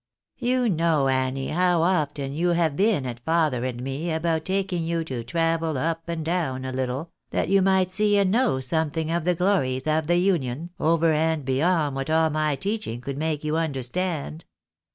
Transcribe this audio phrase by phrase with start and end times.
[0.39, 5.03] You know, Annie, how often you have been at father and me about taking you
[5.03, 9.25] to travel up and down a Httle, that you might see and know something of
[9.25, 13.57] the glories of the Union, over and beyond what all my teaching could make you
[13.57, 14.45] understand.